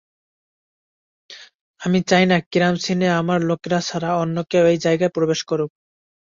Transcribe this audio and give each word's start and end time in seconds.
আমি 1.81 1.99
চাই 2.09 2.23
না 2.25 2.37
ক্রাইম 2.51 2.75
সিনে 2.83 3.07
আমার 3.19 3.39
লোকরা 3.49 3.79
ছাড়া 3.81 4.09
অন্য 4.21 4.37
কেউ 4.51 4.63
এই 4.71 4.79
জায়গায় 4.85 5.11
প্রবেশ 5.17 5.39
করুক। 5.49 5.71